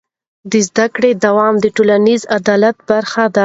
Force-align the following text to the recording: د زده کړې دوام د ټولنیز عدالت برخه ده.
د 0.51 0.53
زده 0.67 0.85
کړې 0.95 1.11
دوام 1.25 1.55
د 1.63 1.65
ټولنیز 1.75 2.21
عدالت 2.37 2.77
برخه 2.89 3.23
ده. 3.33 3.39